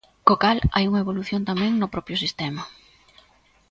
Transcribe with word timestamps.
Co 0.27 0.33
cal 0.43 0.57
hai 0.73 0.85
unha 0.89 1.03
evolución 1.05 1.41
tamén 1.49 1.71
no 1.75 1.91
propio 1.93 2.15
sistema. 2.23 2.63